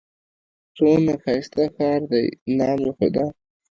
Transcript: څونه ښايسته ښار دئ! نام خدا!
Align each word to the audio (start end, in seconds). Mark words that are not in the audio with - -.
څونه 0.75 1.13
ښايسته 1.23 1.63
ښار 1.75 2.01
دئ! 2.11 2.25
نام 2.57 2.81
خدا! 2.97 3.25